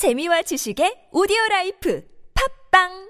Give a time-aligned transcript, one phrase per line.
[0.00, 2.00] 재미와 지식의 오디오 라이프.
[2.32, 3.09] 팝빵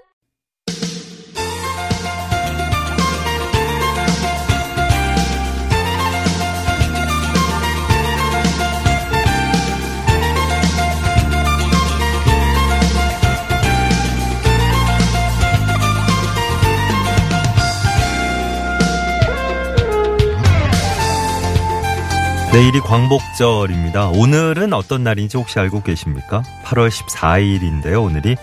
[22.51, 24.09] 내일이 광복절입니다.
[24.09, 26.43] 오늘은 어떤 날인지 혹시 알고 계십니까?
[26.65, 28.03] 8월 14일인데요.
[28.03, 28.35] 오늘이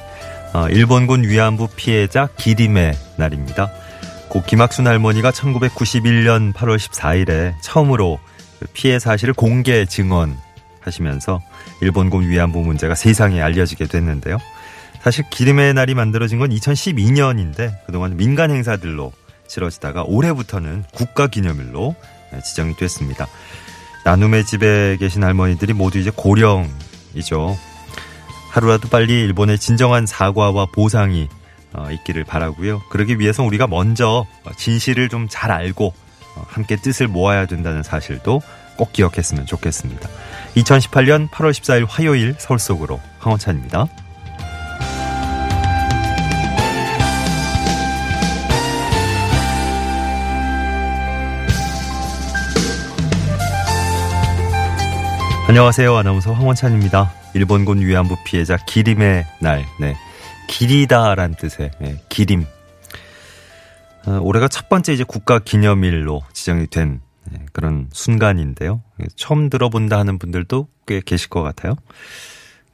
[0.54, 3.70] 어, 일본군 위안부 피해자 기림의 날입니다.
[4.30, 8.18] 고 김학순 할머니가 1991년 8월 14일에 처음으로
[8.58, 11.42] 그 피해 사실을 공개 증언하시면서
[11.82, 14.38] 일본군 위안부 문제가 세상에 알려지게 됐는데요.
[15.02, 19.12] 사실 기림의 날이 만들어진 건 2012년인데 그동안 민간 행사들로
[19.48, 21.94] 치러지다가 올해부터는 국가 기념일로
[22.32, 23.26] 네, 지정이 됐습니다.
[24.04, 27.56] 나눔의 집에 계신 할머니들이 모두 이제 고령이죠.
[28.50, 31.28] 하루라도 빨리 일본의 진정한 사과와 보상이
[31.74, 32.82] 어, 있기를 바라고요.
[32.88, 35.92] 그러기 위해서 우리가 먼저 진실을 좀 잘 알고
[36.36, 38.40] 어, 함께 뜻을 모아야 된다는 사실도
[38.76, 40.08] 꼭 기억했으면 좋겠습니다.
[40.56, 43.86] 2018년 8월 14일 화요일 서울 속으로 황원찬입니다.
[55.48, 55.96] 안녕하세요.
[55.96, 57.10] 아나운서 황원찬입니다.
[57.34, 59.64] 일본군 위안부 피해자 기림의 날.
[59.80, 59.96] 네.
[60.46, 61.96] 길이다란 뜻의 네.
[62.10, 62.44] 기림.
[64.06, 68.82] 어, 올해가 첫 번째 이제 국가 기념일로 지정이 된 네, 그런 순간인데요.
[69.16, 71.76] 처음 들어본다 하는 분들도 꽤 계실 것 같아요.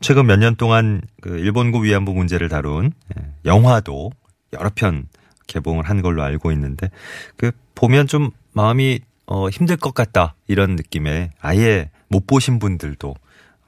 [0.01, 4.11] 최근 몇 년 동안 그 일본군 위안부 문제를 다룬 네, 영화도
[4.53, 5.07] 여러 편
[5.47, 6.91] 개봉을 한 걸로 알고 있는데
[7.37, 13.15] 그 보면 좀 마음이 어, 힘들 것 같다 이런 느낌에 아예 못 보신 분들도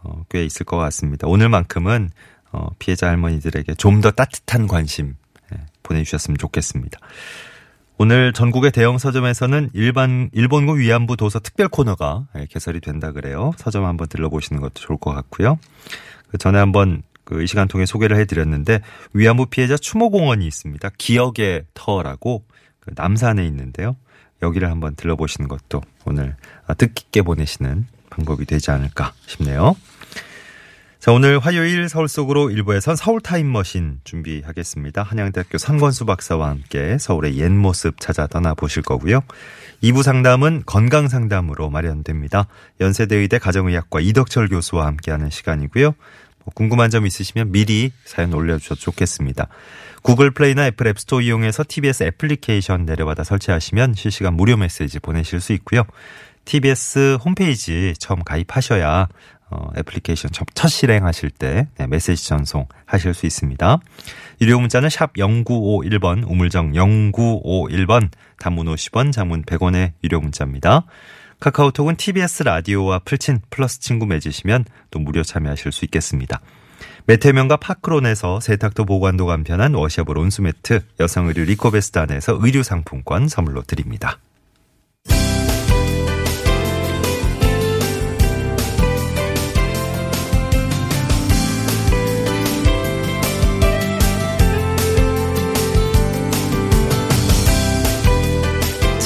[0.02, 1.26] 어, 꽤 있을 것 같습니다.
[1.26, 2.10] 오늘만큼은
[2.52, 5.16] 어, 피해자 할머니들에게 좀 더 따뜻한 관심
[5.52, 6.98] 예, 보내주셨으면 좋겠습니다.
[7.98, 13.52] 오늘 전국의 대형 서점에서는 일반 일본군 위안부 도서 특별 코너가 예, 개설이 된다 그래요.
[13.56, 15.58] 서점 한번 들러보시는 것도 좋을 것 같고요.
[16.30, 18.80] 그 전에 한번 그 이 시간 통해 소개를 해드렸는데
[19.12, 20.88] 위안부 피해자 추모공원이 있습니다.
[20.96, 22.44] 기억의 터라고
[22.78, 23.96] 그 남산에 있는데요.
[24.42, 26.36] 여기를 한번 들러보시는 것도 오늘
[26.78, 27.86] 뜻깊게 보내시는
[28.16, 29.76] 방법이 되지 않을까 싶네요.
[30.98, 35.04] 자, 오늘 화요일 서울 속으로 일부에선 서울 타임머신 준비하겠습니다.
[35.04, 39.20] 한양대학교 선권수 박사와 함께 서울의 옛 모습 찾아 떠나보실 거고요.
[39.84, 42.48] 2부 상담은 건강 상담으로 마련됩니다.
[42.80, 45.84] 연세대의대 가정의학과 이덕철 교수와 함께하는 시간이고요.
[46.46, 49.46] 뭐 궁금한 점 있으시면 미리 사연 올려주셔도 좋겠습니다.
[50.02, 55.82] 구글 플레이나 애플 앱스토어 이용해서 TBS 애플리케이션 내려받아 설치하시면 실시간 무료 메시지 보내실 수 있고요.
[56.46, 59.08] TBS 홈페이지 처음 가입하셔야
[59.50, 63.78] 어, 애플리케이션 첫 실행하실 때 네, 메시지 전송 하실 수 있습니다.
[64.40, 68.08] 유료 문자는 샵 0951번, 우물정 0951번,
[68.38, 70.84] 단문 50원, 장문 100원의 유료 문자입니다.
[71.38, 76.40] 카카오톡은 TBS 라디오와 풀친 플러스 친구 맺으시면 또 무료 참여하실 수 있겠습니다.
[77.06, 84.18] 메테면과 파크론에서 세탁도 보관도 간편한 washable 온수매트, 여성의류 리코베스트 안에서 의류 상품권 선물로 드립니다.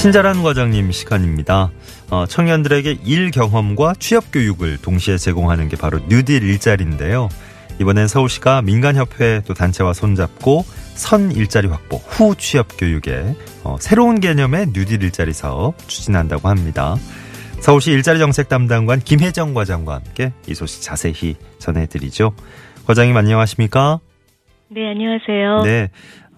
[0.00, 1.70] 친절한 과장님 시간입니다.
[2.08, 7.28] 어, 청년들에게 일 경험과 취업 교육을 동시에 제공하는 게 바로 뉴딜 일자리인데요.
[7.78, 14.68] 이번엔 서울시가 민간협회 또 단체와 손잡고 선 일자리 확보 후 취업 교육에 어, 새로운 개념의
[14.72, 16.96] 뉴딜 일자리 사업 추진한다고 합니다.
[17.60, 22.32] 서울시 일자리 정책 담당관 김혜정 과장과 함께 이 소식 자세히 전해드리죠.
[22.86, 24.00] 과장님 안녕하십니까?
[24.70, 25.62] 네, 안녕하세요.
[25.64, 25.90] 네.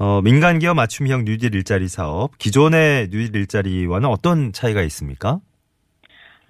[0.05, 5.39] 어, 민간 기업 맞춤형 뉴딜 일자리 사업, 기존의 뉴딜 일자리와는 어떤 차이가 있습니까?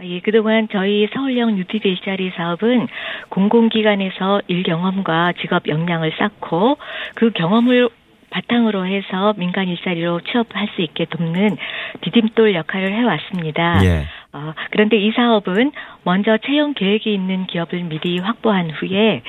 [0.03, 2.89] 예, 그동안 저희 서울형 뉴딜 일자리 사업은
[3.29, 6.79] 공공기관에서 일 경험과 직업 역량을 쌓고
[7.15, 7.91] 그 경험을
[8.31, 11.59] 바탕으로 해서 민간 일자리로 취업할 수 있게 돕는
[12.01, 13.85] 디딤돌 역할을 해왔습니다.
[13.85, 14.07] 예.
[14.33, 15.73] 어, 그런데 이 사업은
[16.05, 19.21] 먼저 채용 계획이 있는 기업을 미리 확보한 후에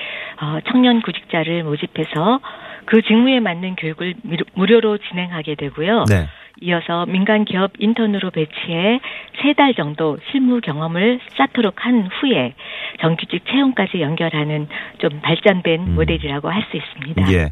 [0.42, 2.40] 어, 청년 구직자를 모집해서
[2.86, 4.16] 그 직무에 맞는 교육을
[4.54, 6.06] 무료로 진행하게 되고요.
[6.10, 6.28] 네.
[6.62, 9.00] 이어서 민간 기업 인턴으로 배치해
[9.42, 12.54] 세 달 정도 실무 경험을 쌓도록 한 후에
[13.02, 14.68] 정규직 채용까지 연결하는
[15.00, 15.96] 좀 발전된 음.
[15.96, 17.34] 모델이라고 할 수 있습니다.
[17.34, 17.52] 예.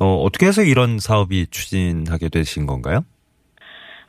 [0.00, 3.04] 어, 어떻게 해서 이런 사업이 추진하게 되신 건가요?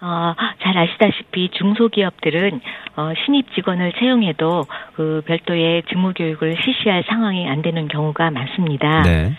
[0.01, 2.61] 어, 잘 아시다시피 중소기업들은
[2.97, 4.65] 어, 신입 직원을 채용해도
[4.95, 9.03] 그 별도의 직무 교육을 실시할 상황이 안 되는 경우가 많습니다.
[9.03, 9.33] 네.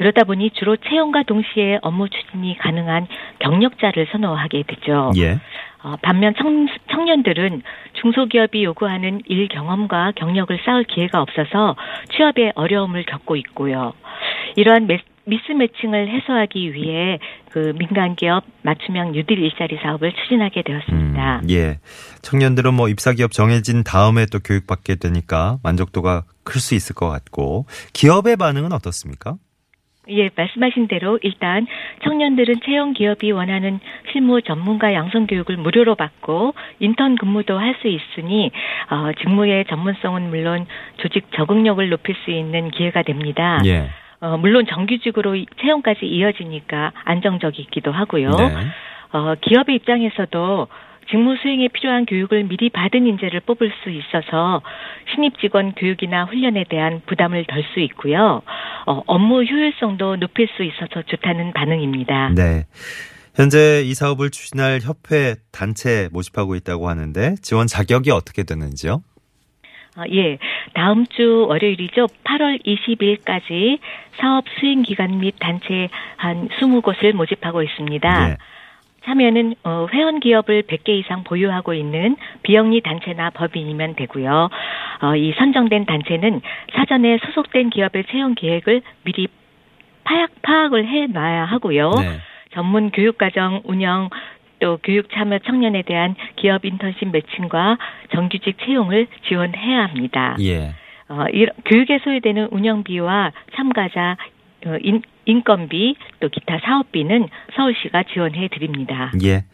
[0.00, 3.06] 그러다 보니 주로 채용과 동시에 업무 추진이 가능한
[3.40, 5.12] 경력자를 선호하게 되죠.
[5.18, 5.38] 예.
[5.82, 7.60] 어, 반면 청, 청년들은
[8.00, 11.76] 중소기업이 요구하는 일 경험과 경력을 쌓을 기회가 없어서
[12.16, 13.92] 취업에 어려움을 겪고 있고요.
[14.56, 17.18] 이러한 매, 미스매칭을 해소하기 위해
[17.50, 21.40] 그 민간기업 맞춤형 뉴딜 일자리 사업을 추진하게 되었습니다.
[21.42, 21.78] 음, 예.
[22.22, 28.36] 청년들은 뭐 입사기업 정해진 다음에 또 교육받게 되니까 만족도가 클 수 있을 것 같고 기업의
[28.36, 29.36] 반응은 어떻습니까?
[30.08, 31.66] 예, 말씀하신 대로 일단
[32.04, 33.80] 청년들은 채용 기업이 원하는
[34.10, 38.50] 실무 전문가 양성 교육을 무료로 받고 인턴 근무도 할 수 있으니
[38.90, 40.66] 어, 직무의 전문성은 물론
[40.98, 43.60] 조직 적응력을 높일 수 있는 기회가 됩니다.
[43.64, 43.88] 예.
[44.20, 48.30] 어, 물론 정규직으로 채용까지 이어지니까 안정적이기도 하고요.
[48.30, 48.54] 네.
[49.12, 50.68] 어, 기업의 입장에서도
[51.08, 54.62] 직무 수행에 필요한 교육을 미리 받은 인재를 뽑을 수 있어서
[55.12, 58.42] 신입 직원 교육이나 훈련에 대한 부담을 덜 수 있고요.
[58.86, 62.30] 어, 업무 효율성도 높일 수 있어서 좋다는 반응입니다.
[62.34, 62.66] 네.
[63.34, 69.02] 현재 이 사업을 추진할 협회 단체 모집하고 있다고 하는데 지원 자격이 어떻게 되는지요?
[69.96, 70.38] 아, 예.
[70.74, 72.06] 다음 주 월요일이죠.
[72.24, 73.78] 8월 20일까지
[74.20, 78.30] 사업 수행 기관 및 단체 한 20곳을 모집하고 있습니다.
[78.30, 78.36] 예.
[79.04, 84.50] 참여는 어, 회원 기업을 100개 이상 보유하고 있는 비영리 단체나 법인이면 되고요.
[85.02, 86.40] 어, 이 선정된 단체는
[86.74, 89.28] 사전에 소속된 기업의 채용 계획을 미리
[90.04, 91.90] 파악, 파악을 해놔야 하고요.
[91.90, 92.18] 네.
[92.52, 94.10] 전문 교육과정 운영
[94.60, 97.78] 또 교육 참여 청년에 대한 기업 인턴십 매칭과
[98.12, 100.36] 정규직 채용을 지원해야 합니다.
[100.40, 100.74] 예.
[101.08, 104.29] 어, 이, 교육에 소요되는 운영비와 참가자 어,
[104.82, 109.12] 인, 인건비 또 기타 사업비는 서울시가 지원해 드립니다.
[109.22, 109.44] 예.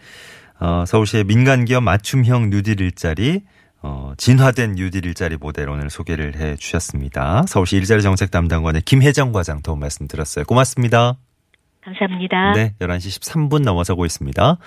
[0.59, 3.43] 어, 서울시의 민간 기업 맞춤형 뉴딜 일자리
[3.83, 7.45] 어, 진화된 뉴딜 일자리 모델 오늘 소개를 해 주셨습니다.
[7.47, 10.45] 서울시 일자리 정책 담당관의 김혜정 과장 도움 말씀 드렸어요.
[10.45, 11.17] 고맙습니다.
[11.83, 12.53] 감사합니다.
[12.55, 14.59] 네, 11시 13분 넘어서고 있습니다.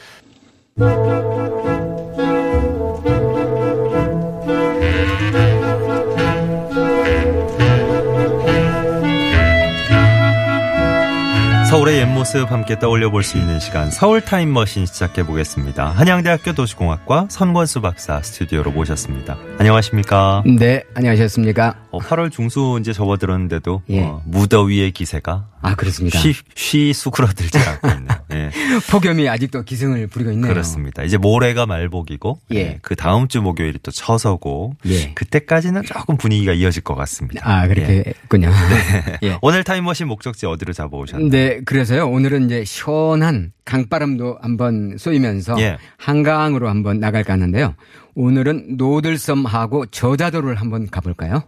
[11.80, 15.92] 서울의 옛 모습 함께 떠올려 볼 수 있는 시간 서울 타임머신 시작해 보겠습니다.
[15.92, 19.38] 한양대학교 도시공학과 선권수 박사 스튜디오로 모셨습니다.
[19.60, 20.44] 안녕하십니까?
[20.46, 21.76] 네, 안녕하셨습니까?
[21.92, 24.04] 어, 8월 중수 이제 접어들었는데도 예.
[24.04, 26.20] 어, 무더위의 기세가 아, 그렇습니다.
[26.20, 28.08] 쉬, 쉬 수그러들지 않고 있네요.
[28.34, 28.52] 예.
[28.90, 30.52] 폭염이 아직도 기승을 부리고 있네요.
[30.52, 31.04] 그렇습니다.
[31.04, 32.56] 이제 모레가 말복이고 예.
[32.56, 35.14] 예, 그 다음 주 목요일이 또 처서고 예.
[35.14, 37.42] 그때까지는 조금 분위기가 이어질 것 같습니다.
[37.50, 37.74] 아, 예.
[37.74, 38.52] 그렇겠군요.
[39.24, 39.38] 예.
[39.42, 41.30] 오늘 타임머신 목적지 어디로 잡아오셨나요?
[41.30, 42.10] 네, 그래서요.
[42.10, 45.78] 오늘은 이제 시원한 강바람도 한번 쏘이면서 예.
[45.98, 47.76] 한강으로 한번 나갈까 하는데요.
[48.16, 51.44] 오늘은 노들섬하고 저자도를 한번 가볼까요?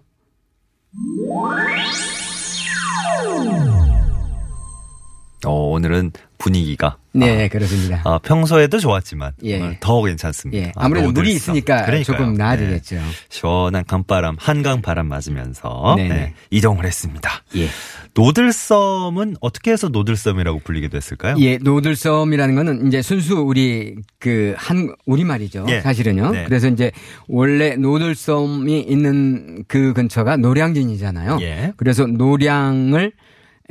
[5.46, 8.02] 어, 오늘은 분위기가 네, 그렇습니다.
[8.06, 9.78] 아, 평소에도 좋았지만 예.
[9.80, 10.64] 더 괜찮습니다.
[10.64, 10.72] 예.
[10.76, 11.36] 아, 아무래도 물이 노들섬.
[11.56, 12.04] 있으니까 그러니까요.
[12.04, 12.96] 조금 나아지겠죠.
[12.96, 13.02] 네.
[13.30, 16.10] 시원한 강바람, 한강 바람 맞으면서 네네.
[16.10, 17.30] 네, 이동을 했습니다.
[17.58, 17.68] 예.
[18.14, 21.36] 노들섬은 어떻게 해서 노들섬이라고 불리게 됐을까요?
[21.40, 25.66] 예, 노들섬이라는 거는 이제 순수 우리 그 한 우리 말이죠.
[25.70, 25.82] 예.
[25.82, 26.32] 사실은요.
[26.32, 26.44] 네.
[26.46, 26.92] 그래서 이제
[27.28, 31.38] 원래 노들섬이 있는 그 근처가 노량진이잖아요.
[31.42, 31.74] 예.
[31.78, 33.12] 그래서 노량을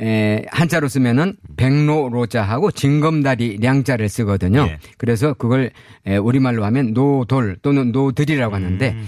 [0.01, 4.61] 에, 한자로 쓰면은 백로로자하고 징검다리 량자를 쓰거든요.
[4.67, 4.77] 예.
[4.97, 5.71] 그래서 그걸
[6.05, 9.07] 에, 우리말로 하면 노돌 또는 노들이라고 하는데 음.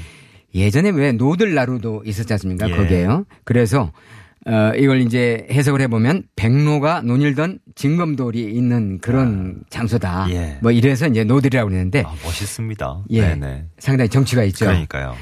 [0.55, 2.69] 예전에 왜 노들 나루도 있었지 않습니까?
[2.69, 2.75] 예.
[2.75, 3.25] 거기에요.
[3.43, 3.91] 그래서
[4.45, 10.27] 어, 이걸 이제 해석을 해보면 백로가 노닐던 징검돌이 있는 그런 장소다.
[10.31, 10.57] 예.
[10.62, 13.03] 뭐 이래서 이제 노들이라고 그러는데 아, 멋있습니다.
[13.12, 13.21] 예.
[13.21, 13.65] 네네.
[13.79, 14.65] 상당히 정취가 있죠.
[14.65, 15.15] 그러니까요.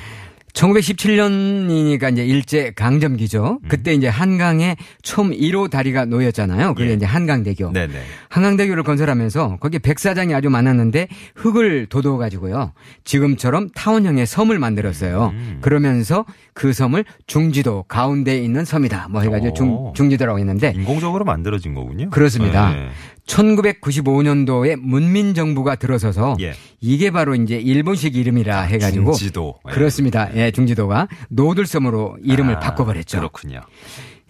[0.54, 3.60] 1917년이니까 이제 일제 강점기죠.
[3.64, 3.70] 음.
[3.70, 6.74] 그때 이제 한강에 총 1호 다리가 놓였잖아요.
[6.76, 6.94] 그게 예.
[6.94, 7.72] 이제 한강대교.
[7.72, 7.94] 네네.
[8.30, 12.74] 한강대교를 건설하면서 거기에 백사장이 아주 많았는데 흙을 돋워 가지고요.
[13.04, 15.32] 지금처럼 타원형의 섬을 만들었어요.
[15.34, 15.58] 음.
[15.62, 19.08] 그러면서 그 섬을 중지도 가운데에 있는 섬이다.
[19.10, 19.54] 뭐 해가지고 오.
[19.54, 22.10] 중, 중지도라고 했는데 인공적으로 만들어진 거군요.
[22.10, 22.72] 그렇습니다.
[22.72, 22.90] 네.
[23.32, 26.54] 1995년도에 문민 정부가 들어서서 예.
[26.80, 29.56] 이게 바로 이제 일본식 이름이라 해가지고 중지도.
[29.70, 29.74] 예.
[29.74, 30.30] 그렇습니다.
[30.36, 33.20] 예, 중지도가 노들섬으로 이름을 아, 바꿔버렸죠.
[33.20, 33.62] 그렇군요.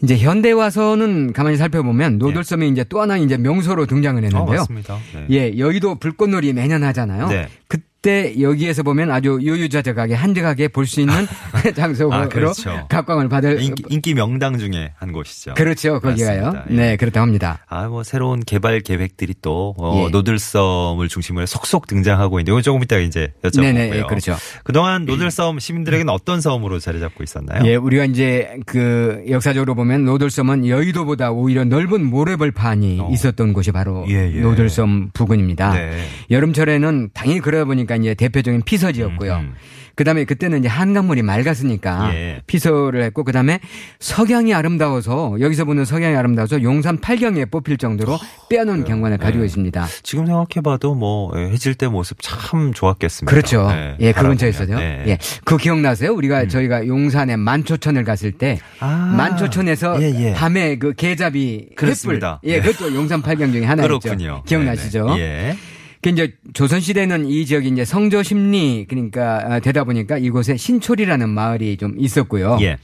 [0.03, 4.59] 이제 현대 와서는 가만히 살펴보면 노들섬이 이제 또 하나 이제 명소로 등장을 어, 했는데요.
[4.59, 4.97] 맞습니다.
[5.13, 5.27] 네.
[5.29, 7.27] 예, 여의도 불꽃놀이 매년 하잖아요.
[7.27, 7.47] 네.
[7.67, 11.13] 그 그때 여기에서 보면 아주 유유자적하게 한적하게 볼 수 있는
[11.75, 12.87] 장소로 아, 그렇죠.
[12.89, 15.53] 각광을 받을 인기, 인기 명당 중에 한 곳이죠.
[15.53, 15.99] 그렇죠.
[15.99, 16.63] 거기가요.
[16.71, 16.73] 예.
[16.73, 17.59] 네, 그렇다고 합니다.
[17.69, 20.09] 아, 뭐, 새로운 개발 계획들이 또, 어, 예.
[20.09, 23.61] 노들섬을 중심으로 속속 등장하고 있는데, 이거 조금 이따 이제 여쭤보고요.
[23.61, 24.35] 네네, 예, 그렇죠.
[24.63, 27.63] 그동안 노들섬 시민들에게는 어떤 섬으로 자리 잡고 있었나요?
[27.65, 33.09] 예, 우리가 이제 그 역사적으로 보면 노들섬은 여의도보다 오히려 넓은 모래벌판이 어.
[33.11, 34.41] 있었던 곳이 바로 예, 예.
[34.41, 35.73] 노들섬 부근입니다.
[35.73, 36.03] 네.
[36.31, 39.33] 여름철에는 당연히 그러다 보니까 이제 대표적인 피서지였고요.
[39.33, 39.53] 음, 음.
[39.95, 42.41] 그다음에 그때는 이제 한강물이 맑았으니까 예.
[42.47, 43.59] 피서를 했고 그다음에
[43.99, 48.17] 석양이 아름다워서 여기서 보는 석양이 아름다워서 용산 팔경에 뽑힐 정도로
[48.49, 49.45] 빼놓은 경관을 가지고 네.
[49.47, 49.87] 있습니다.
[50.01, 53.29] 지금 생각해봐도 뭐, 예, 해질 때 모습 참 좋았겠습니다.
[53.29, 53.67] 그렇죠.
[53.69, 54.21] 네, 예, 그.
[54.21, 54.75] 근처에서죠.
[54.77, 55.03] 네.
[55.07, 55.17] 예.
[55.43, 56.13] 그 기억나세요?
[56.13, 60.33] 우리가 저희가 용산에 만초천을 갔을 때 아, 만초천에서 예, 예.
[60.33, 62.39] 밤에 그 개잡이 그렇습니다.
[62.43, 62.49] 횃불.
[62.49, 62.61] 예, 네.
[62.61, 63.99] 그것도 용산 팔경 중에 하나였죠.
[63.99, 64.43] 그렇군요.
[64.45, 65.15] 기억나시죠?
[65.15, 65.19] 네네.
[65.21, 65.57] 예.
[66.01, 71.29] 그 이제 조선 시대는 이 지역이 이제 성조 심리 그러니까 아, 되다 보니까 이곳에 신촌이라는
[71.29, 72.57] 마을이 좀 있었고요.
[72.61, 72.77] 예.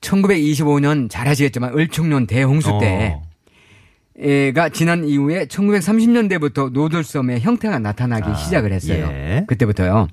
[0.00, 4.52] 1925년 잘 아시겠지만 을충년 대홍수 때 어.
[4.54, 9.08] 가 지난 이후에 1930년대부터 노들섬의 형태가 나타나기 아, 시작을 했어요.
[9.10, 9.44] 예.
[9.46, 10.08] 그때부터요.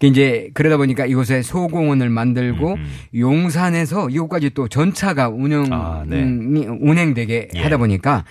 [0.00, 3.18] 그 이제 그러다 보니까 이곳에 소공원을 만들고 음, 음.
[3.18, 6.22] 용산에서 이곳까지 또 전차가 운영 아, 네.
[6.22, 7.60] 음, 운행되게 예.
[7.60, 8.24] 하다 보니까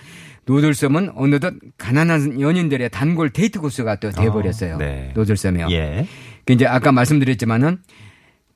[0.50, 4.74] 노들섬은 어느덧 가난한 연인들의 단골 데이트 코스가 또 돼버렸어요.
[4.74, 5.12] 어, 네.
[5.14, 5.68] 노들섬이요.
[5.70, 6.06] 예.
[6.44, 7.78] 그 이제 아까 말씀드렸지만은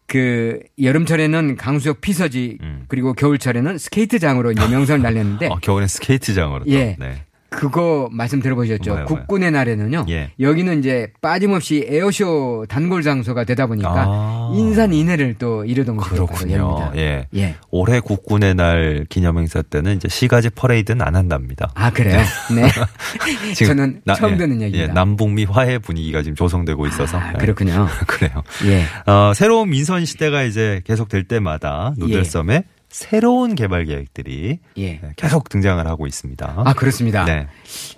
[0.07, 2.85] 그 여름철에는 강수욕 피서지 음.
[2.89, 6.71] 그리고 겨울철에는 스케이트장으로 이제 명성을 날렸는데 어, 겨울엔 스케이트장으로 또.
[6.73, 6.97] 예.
[6.99, 7.25] 네.
[7.57, 8.91] 그거 말씀 들어보셨죠?
[8.91, 9.21] 뭐요, 뭐요?
[9.21, 10.07] 국군의 날에는요.
[10.09, 10.31] 예.
[10.41, 14.53] 여기는 이제 빠짐없이 에어쇼 단골 장소가 되다 보니까 아.
[14.55, 16.93] 인산 인해를 또 이루던 곳이 바로 그렇군요.
[16.97, 17.27] 예.
[17.35, 17.55] 예.
[17.71, 21.71] 올해 국군의 날 기념행사 때는 이제 시가지 퍼레이드는 안 한답니다.
[21.75, 22.21] 아 그래요?
[22.55, 22.69] 네.
[23.55, 24.93] 지금 저는 나- 처음 예, 듣는 예, 얘기입니다.
[24.95, 27.19] 남북미 화해 분위기가 지금 조성되고 있어서.
[27.19, 27.39] 아, 예.
[27.39, 27.87] 그렇군요.
[28.07, 28.43] 그래요.
[28.67, 28.85] 예.
[29.11, 32.65] 어, 새로운 민선 시대가 이제 계속될 때마다 노들섬에
[32.95, 35.01] 새로운 개발 계획들이 예.
[35.17, 36.63] 계속 등장을 하고 있습니다.
[36.65, 37.25] 아 그렇습니다.
[37.25, 37.49] 네.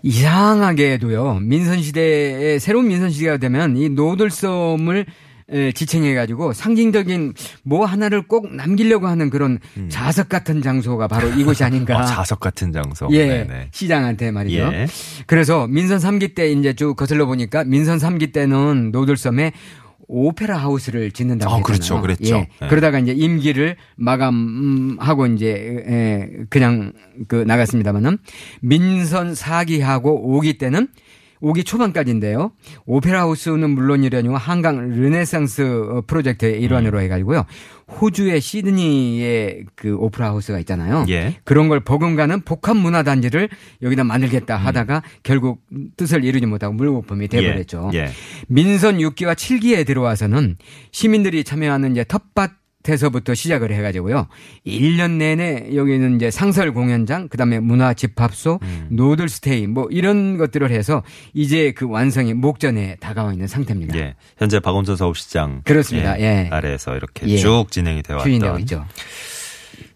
[0.02, 5.04] 이상하게도요 민선 시대에 새로운 민선 시대가 되면 이 노들섬을
[5.50, 9.58] 에, 지칭해 가지고 상징적인 뭐 하나를 꼭 남기려고 하는 그런
[9.90, 11.98] 자석 같은 장소가 바로 이곳이 아닌가.
[11.98, 12.00] 음.
[12.00, 13.06] 어, 자석 같은 장소.
[13.12, 13.68] 예, 네네.
[13.72, 14.58] 시장한테 말이죠.
[14.72, 14.86] 예.
[15.26, 19.52] 그래서 민선 3기 때 이제 쭉 거슬러 보니까 민선 3기 때는 노들섬에
[20.08, 21.64] 오페라 하우스를 짓는다고 아, 했잖아요.
[21.64, 22.36] 그렇죠, 그랬죠.
[22.36, 22.48] 예.
[22.60, 22.68] 네.
[22.68, 26.92] 그러다가 이제 임기를 마감하고 이제 에, 그냥
[27.28, 28.18] 그 나갔습니다만은
[28.60, 30.88] 민선 4기하고 5기 때는
[31.42, 32.52] 5기 초반까지인데요.
[32.86, 37.44] 오페라 하우스는 물론이려니와 한강 르네상스 어, 프로젝트의 일환으로 해가지고요.
[38.00, 41.06] 호주의 시드니의 그 오페라 하우스가 있잖아요.
[41.08, 41.36] 예.
[41.44, 43.48] 그런 걸 버금가는 복합 문화 단지를
[43.82, 45.62] 여기다 만들겠다 하다가 결국
[45.96, 47.90] 뜻을 이루지 못하고 물거품이 돼버렸죠.
[47.94, 47.98] 예.
[47.98, 48.08] 예.
[48.48, 50.56] 민선 6기와 7기에 들어와서는
[50.90, 54.26] 시민들이 참여하는 이제 텃밭 에서부터 시작을 해가지고요.
[54.66, 58.88] 1년 내내 여기는 이제 상설 공연장, 그 다음에 문화 집합소, 음.
[58.90, 61.02] 노들 스테이 뭐 이런 것들을 해서
[61.34, 63.96] 이제 그 완성이 목전에 다가와 있는 상태입니다.
[63.98, 64.14] 예.
[64.38, 66.18] 현재 박원순 서울시장 그렇습니다.
[66.20, 66.48] 예.
[66.50, 67.36] 아래에서 이렇게 예.
[67.36, 68.84] 쭉 진행이 되어 왔던 있죠.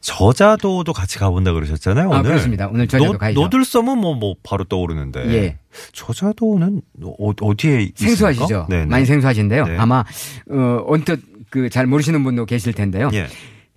[0.01, 2.09] 저자도도 같이 가본다 그러셨잖아요.
[2.09, 2.19] 오늘.
[2.19, 2.69] 아, 그렇습니다.
[2.69, 3.41] 오늘 저자도 노, 가야죠.
[3.41, 5.27] 노들섬은 뭐, 뭐 바로 떠오르는데.
[5.35, 5.59] 예.
[5.93, 7.93] 저자도는 어, 있습니까?
[7.97, 8.67] 생소하시죠?
[8.69, 8.87] 네네.
[8.87, 9.67] 많이 생소하신데요.
[9.67, 9.77] 네.
[9.79, 10.05] 아마
[10.51, 11.21] 어 언뜻
[11.51, 13.11] 그 잘 모르시는 분도 계실 텐데요.
[13.13, 13.27] 예.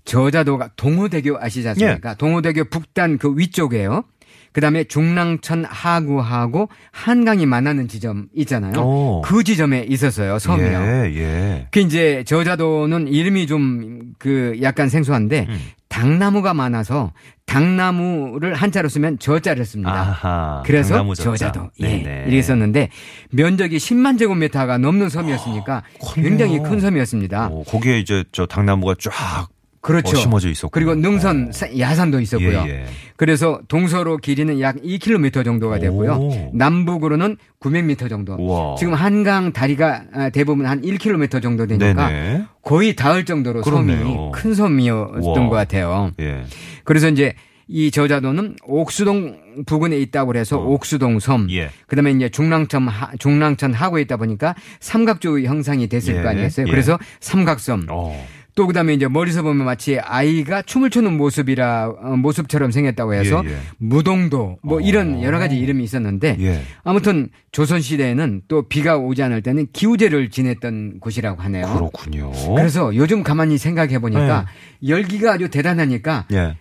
[0.06, 2.16] 저자도가 동호대교 아시지 않습니까?
[2.16, 4.04] 동호대교 북단 그 위쪽에요.
[4.52, 8.80] 그다음에 중랑천 하구하고 한강이 만나는 지점 있잖아요.
[8.80, 9.22] 오.
[9.26, 10.38] 그 지점에 있었어요.
[10.38, 10.68] 섬이요.
[10.68, 11.68] 예, 예.
[11.72, 15.60] 그 이제 저자도는 이름이 좀 그 약간 생소한데 음.
[15.94, 17.14] 당나무가 많아서
[17.46, 19.94] 당나무를 한자로 쓰면 저자를 씁니다.
[19.94, 20.64] 아하.
[20.66, 21.52] 그래서 저자.
[21.52, 22.24] 저자도 예.
[22.26, 22.90] 이렇게 썼는데
[23.30, 26.30] 면적이 10만 제곱미터가 넘는 섬이었으니까 크네요.
[26.30, 27.50] 굉장히 큰 섬이었습니다.
[27.50, 29.50] 오, 거기에 이제 저 당나무가 쫙
[29.84, 30.16] 그렇죠.
[30.18, 30.72] 어, 심어져 있었고.
[30.72, 32.64] 그리고 능선 사- 야산도 있었고요.
[32.68, 32.86] 예, 예.
[33.18, 36.12] 그래서 동서로 길이는 약 2km 정도가 되고요.
[36.14, 36.52] 오.
[36.54, 38.34] 남북으로는 900m 정도.
[38.36, 38.76] 우와.
[38.78, 42.44] 지금 한강 다리가 아, 대부분 한 1km 정도 되니까 네네.
[42.64, 44.00] 거의 닿을 정도로 그렇네요.
[44.06, 45.50] 섬이 큰 섬이었던 우와.
[45.50, 46.12] 것 같아요.
[46.22, 46.44] 예.
[46.86, 47.34] 그래서 이제
[47.68, 50.66] 이 저자도는 옥수동 부근에 있다고 그래서 어.
[50.66, 51.50] 옥수동 섬.
[51.52, 51.70] 예.
[51.88, 56.22] 그다음에 이제 중랑천 하, 중랑천 하구에 있다 보니까 삼각조 형상이 됐을 예.
[56.22, 56.68] 거 아니겠어요.
[56.68, 56.72] 예.
[56.72, 57.88] 그래서 삼각섬.
[57.90, 58.26] 어.
[58.56, 63.52] 또 그다음에 이제 머리서 보면 마치 아이가 춤을 추는 모습이라 어, 모습처럼 생겼다고 해서 예,
[63.52, 63.58] 예.
[63.78, 64.82] 무동도 뭐 어.
[64.82, 66.62] 이런 여러 가지 이름이 있었는데 예.
[66.84, 71.74] 아무튼 조선 시대에는 또 비가 오지 않을 때는 기우제를 지냈던 곳이라고 하네요.
[71.74, 72.32] 그렇군요.
[72.56, 74.46] 그래서 요즘 가만히 생각해 보니까
[74.88, 76.58] 열기가 아주 대단하니까 예.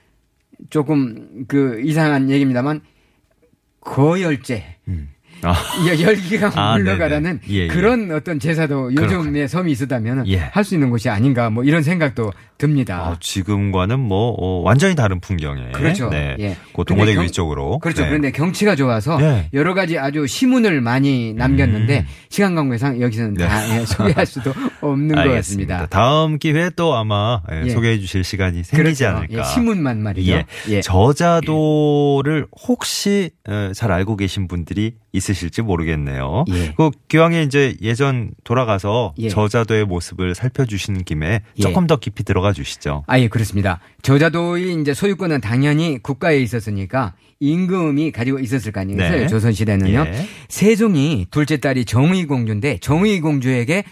[0.71, 2.81] 조금 그 이상한 얘기입니다만
[3.81, 5.12] 거열제 음.
[5.43, 5.55] 아.
[5.89, 7.53] 여- 열기가 아, 물러가라는 네네.
[7.59, 7.67] 예, 예.
[7.69, 10.39] 그런 어떤 제사도 요즘에 섬이 있었다면 예.
[10.39, 12.99] 할수 있는 곳이 아닌가 뭐 이런 생각도 듭니다.
[12.99, 16.09] 아, 지금과는 뭐 어, 완전히 다른 풍경에 그렇죠.
[16.11, 16.37] 네.
[16.39, 16.57] 예.
[16.75, 18.03] 그 동호대교 경- 위쪽으로 그렇죠.
[18.03, 18.09] 네.
[18.09, 19.49] 그런데 경치가 좋아서 네.
[19.53, 23.35] 여러 가지 아주 시문을 많이 남겼는데 시간 관계상 여기서는 음.
[23.35, 23.49] 네.
[23.49, 25.87] 다 예, 소개할 수도 없는 것 같습니다.
[25.87, 27.71] 다음 기회에 또 아마 예, 예.
[27.71, 29.09] 소개해 주실 시간이 생기지 그렇죠.
[29.09, 29.39] 않을까.
[29.39, 30.31] 예, 시문만 말이죠.
[30.33, 30.45] 예.
[30.69, 30.81] 예.
[30.83, 36.45] 저자도를 혹시 어, 잘 알고 계신 분들이 있으실지 모르겠네요.
[36.49, 36.75] 예.
[36.77, 39.29] 그 기왕에 이제 예전 돌아가서 예.
[39.29, 41.63] 저자도의 모습을 살펴주시는 김에 예.
[41.63, 43.05] 조금 더 깊이 들어가 주시죠.
[43.07, 43.81] 아, 예, 그렇습니다.
[44.03, 49.21] 저자도의 이제 소유권은 당연히 국가에 있었으니까 임금이 가지고 있었을 거 아니겠어요?
[49.21, 49.27] 네.
[49.27, 50.05] 조선시대는요.
[50.07, 50.27] 예.
[50.49, 53.85] 세종이 둘째 딸이 정의 공주인데 정의 공주에게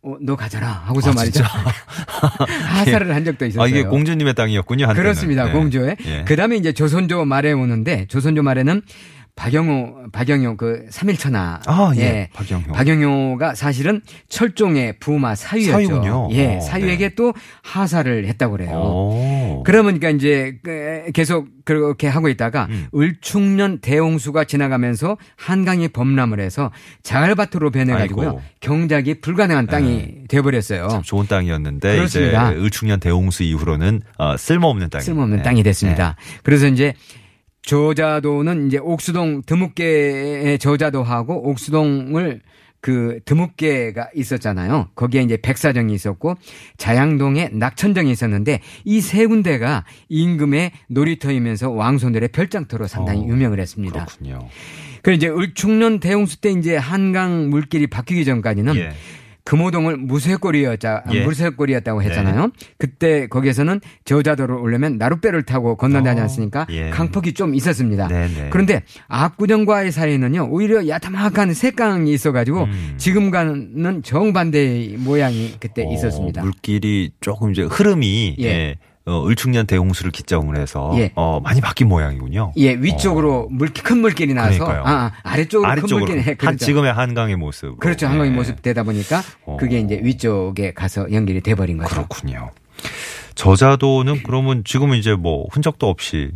[0.00, 1.42] 어, 너 가져라 하고서 아, 말이죠.
[2.68, 3.64] 하사를 한 적도 있었어요.
[3.64, 4.86] 아, 이게 공주님의 땅이었군요.
[4.86, 5.02] 한때는.
[5.02, 5.46] 그렇습니다.
[5.46, 5.52] 네.
[5.52, 5.96] 공조에.
[6.06, 6.24] 예.
[6.26, 8.82] 그 다음에 이제 조선조 말에 오는데 조선조 말에는
[9.38, 11.60] 박영호, 박영효 그 삼일천하.
[11.64, 12.28] 아, 예.
[12.32, 12.72] 박영효.
[12.72, 15.70] 박영효가 사실은 철종의 부마 사유였죠.
[15.72, 16.28] 사유군요.
[16.32, 16.56] 예.
[16.56, 17.14] 어, 사유에게 네.
[17.14, 18.70] 또 하사를 했다고 그래요.
[18.72, 19.62] 오.
[19.64, 22.88] 그러니까 이제 그 계속 그렇게 하고 있다가 음.
[22.94, 26.72] 을충년 대홍수가 지나가면서 한강이 범람을 해서
[27.04, 28.42] 자갈밭으로 변해가지고요 아이고.
[28.60, 30.88] 경작이 불가능한 땅이 돼버렸어요.
[30.88, 32.50] 참 좋은 땅이었는데 그렇습니다.
[32.50, 35.42] 이제 을충년 대홍수 이후로는 어, 쓸모없는 땅이 쓸모없는 네.
[35.44, 36.16] 땅이 됐습니다.
[36.42, 36.94] 그래서 이제
[37.62, 42.40] 저자도는 이제 옥수동 드뭇개의 저자도하고 옥수동을
[42.80, 44.90] 그 드뭇개가 있었잖아요.
[44.94, 46.36] 거기에 이제 백사정이 있었고
[46.76, 54.04] 자양동에 낙천정이 있었는데 이 세 군데가 임금의 놀이터이면서 왕손들의 별장터로 상당히 어, 유명을 했습니다.
[54.04, 54.48] 그렇군요.
[55.02, 58.92] 그 이제 을충년 대홍수 때 이제 한강 물길이 바뀌기 전까지는 예.
[59.48, 61.24] 금호동을 무쇠골이었자 예.
[61.24, 62.50] 무쇠골이었다고 했잖아요.
[62.76, 66.66] 그때 거기에서는 저자도를 오려면 나룻배를 타고 건너다지 어, 않습니까?
[66.68, 66.90] 예.
[66.90, 68.08] 강폭이 좀 있었습니다.
[68.08, 68.50] 네네.
[68.50, 72.94] 그런데 압구정과의 사이에는요 오히려 야타막한 색강이 있어가지고 음.
[72.98, 76.42] 지금과는 정반대의 모양이 그때 어, 있었습니다.
[76.42, 78.76] 물길이 조금 이제 흐름이 예.
[79.08, 79.12] 예.
[79.12, 81.12] 어, 을충년 대홍수를 기점으로 해서 예.
[81.14, 82.52] 어, 많이 바뀐 모양이군요.
[82.56, 84.68] 예 위쪽으로 물, 큰 물길이 나서 어.
[84.70, 86.64] 아, 아, 아래쪽으로, 아래쪽으로 큰 물길이 한 그렇죠.
[86.64, 87.78] 지금의 한강의 모습.
[87.78, 89.56] 그렇죠 한강의 모습 되다 보니까 어.
[89.58, 91.94] 그게 이제 위쪽에 가서 연결이 돼 버린 거죠.
[91.94, 92.50] 그렇군요.
[93.34, 96.30] 저자도는 그러면 지금은 이제 뭐 흔적도 없이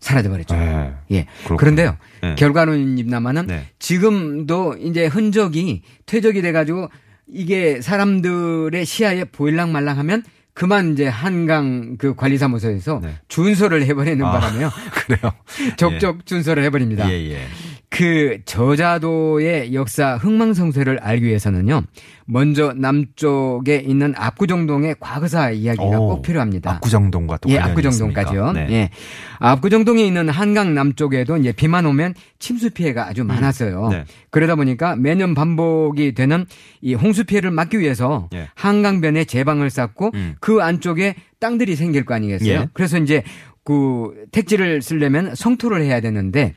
[0.00, 0.54] 사라져버렸죠.
[0.54, 0.92] 예.
[1.12, 1.26] 예.
[1.44, 1.56] 그렇군요.
[1.56, 1.96] 그런데요.
[2.22, 2.34] 네.
[2.36, 3.66] 결과론입니다만은 네.
[3.78, 6.90] 지금도 이제 흔적이 퇴적이 돼가지고
[7.26, 10.22] 이게 사람들의 시야에 보일랑 말랑 하면
[10.54, 13.18] 그만 이제 한강 그 관리사무소에서 네.
[13.26, 14.70] 준소를 해버리는 아, 바람에요.
[14.94, 15.34] 그래요.
[15.76, 17.10] 족족 준소를 해버립니다.
[17.10, 17.46] 예, 예.
[17.94, 21.82] 그 저자도의 역사 흥망성쇠를 알기 위해서는요.
[22.26, 26.72] 먼저 남쪽에 있는 압구정동의 과거사 이야기가 오, 꼭 필요합니다.
[26.72, 28.52] 압구정동과 또 예, 압구정동까지요.
[28.52, 28.66] 네.
[28.70, 28.90] 예.
[29.38, 33.88] 압구정동에 있는 한강 남쪽에도 이제 비만 오면 침수 피해가 아주 많았어요.
[33.90, 34.04] 네.
[34.30, 36.46] 그러다 보니까 매년 반복이 되는
[36.80, 38.48] 이 홍수 피해를 막기 위해서 예.
[38.56, 40.34] 한강변에 제방을 쌓고 음.
[40.40, 42.50] 그 안쪽에 땅들이 생길 거 아니겠어요.
[42.50, 42.68] 예.
[42.72, 43.22] 그래서 이제
[43.64, 46.54] 그 택지를 쓰려면 성토를 해야 되는데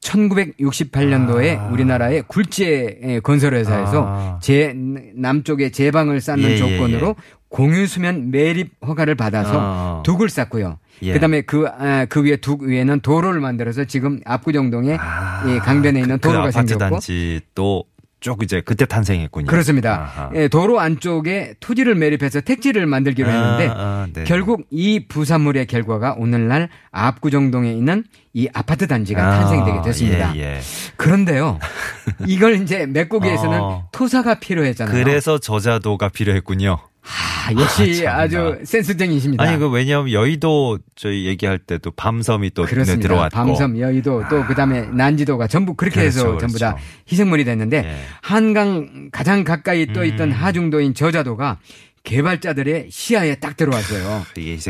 [0.00, 1.66] 1968년도에 아.
[1.72, 4.38] 우리나라의 굴제 건설회사에서 아.
[4.42, 4.74] 제
[5.14, 7.36] 남쪽에 제방을 쌓는 예, 예, 조건으로 예.
[7.48, 10.02] 공유 수면 매립 허가를 받아서 아.
[10.04, 10.78] 둑을 쌓고요.
[11.02, 11.12] 예.
[11.12, 16.16] 그다음에 그, 아, 그 위에 둑 위에는 도로를 만들어서 지금 압구정동에 아, 이 강변에 있는
[16.16, 17.84] 그 도로가 아파트 생겼고 단지 또
[18.26, 19.46] 쭉 이제 그때 탄생했군요.
[19.46, 20.00] 그렇습니다.
[20.00, 20.30] 아하.
[20.34, 24.24] 예, 도로 안쪽에 토지를 매립해서 택지를 만들기로 했는데 아, 아, 네.
[24.24, 28.02] 결국 이 부산물의 결과가 오늘날 압구정동에 있는
[28.34, 30.34] 이 아파트 단지가 아, 탄생되게 됐습니다.
[30.34, 30.60] 예, 예.
[30.96, 31.60] 그런데요,
[32.26, 33.88] 이걸 이제 메꾸기 위해서는 어.
[33.92, 35.04] 토사가 필요했잖아요.
[35.04, 36.78] 그래서 저자도가 필요했군요.
[37.06, 38.58] 아, 역시 아, 아, 주.
[38.64, 39.42] 센스쟁이십니다.
[39.42, 43.08] 아니 그 왜냐하면 여의도 저희 얘기할 때도 밤섬이 또 그렇습니다.
[43.08, 46.86] 들어왔고 밤섬, 여의도, 또 그다음에 난지도가 전부 그렇게 해서 그렇죠, 전부 다 그렇죠.
[47.10, 47.96] 희생물이 됐는데 예.
[48.22, 50.32] 한강 가장 가까이 떠 있던 음.
[50.32, 51.58] 하중도인 저자도가
[52.06, 54.24] 개발자들의 시야에 딱 들어왔어요.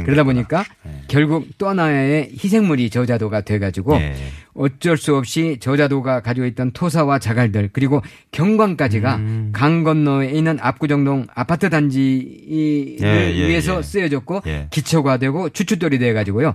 [0.04, 1.02] 그러다 보니까 예.
[1.06, 4.16] 결국 또 하나의 희생물이 저자도가 돼가지고 예.
[4.54, 8.00] 어쩔 수 없이 저자도가 가지고 있던 토사와 자갈들 그리고
[8.32, 9.50] 경관까지가 음.
[9.52, 13.82] 강 건너에 있는 압구정동 아파트 단지를 예, 예, 위해서 예.
[13.82, 14.68] 쓰여졌고 예.
[14.70, 16.54] 기초가 되고 추춧돌이 돼가지고요.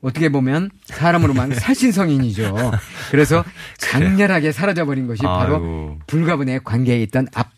[0.00, 2.72] 어떻게 보면 사람으로만 살신성인이죠.
[3.10, 3.44] 그래서
[3.82, 5.98] 강렬하게 사라져버린 것이 바로 아이고.
[6.06, 7.50] 불가분의 관계에 있던 압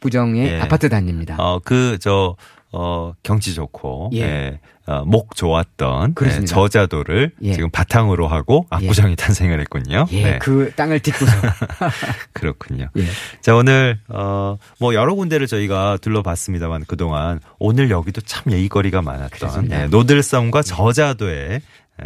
[0.00, 0.60] 구정의 예.
[0.60, 1.36] 아파트 단지입니다.
[1.38, 2.36] 어, 그, 저,
[2.72, 4.20] 어, 경치 좋고, 예.
[4.20, 4.60] 예.
[4.86, 6.14] 어, 목 좋았던.
[6.22, 7.52] 예, 저자도를 예.
[7.52, 10.06] 지금 바탕으로 하고 압구정이 탄생을 했군요.
[10.12, 10.38] 예, 네.
[10.38, 11.30] 그 땅을 딛고서
[12.32, 12.88] 그렇군요.
[12.96, 13.04] 예.
[13.42, 19.70] 자, 오늘, 어, 뭐, 여러 군데를 저희가 둘러봤습니다만 그동안 오늘 여기도 참 예의거리가 많았던.
[19.72, 21.60] 예, 노들섬과 저자도의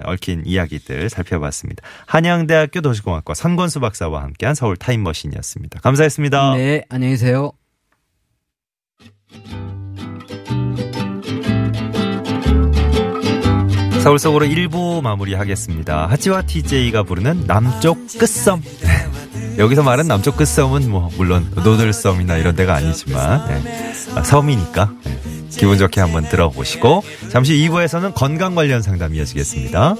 [0.05, 1.85] 얽힌 이야기들 살펴봤습니다.
[2.07, 5.81] 한양대학교 도시공학과 선권수 박사와 함께한 서울 타임머신이었습니다.
[5.81, 6.55] 감사했습니다.
[6.57, 7.53] 네, 안녕히 계세요.
[14.03, 16.07] 서울 속으로 1부 마무리하겠습니다.
[16.09, 18.61] 하치와 TJ가 부르는 남쪽 끝섬.
[19.59, 23.93] 여기서 말한 남쪽 끝섬은 뭐 물론 노들섬이나 이런 데가 아니지만 네.
[24.17, 25.19] 아, 섬이니까 네.
[25.51, 29.95] 기분 좋게 한번 들어보시고 잠시 2부에서는 건강 관련 상담 이어지겠습니다.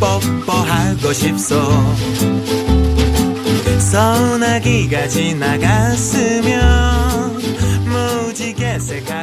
[0.00, 1.60] 뽀뽀하고 싶소.
[3.78, 6.60] 소나기가 지나갔으면
[7.84, 9.19] 무지개 색깔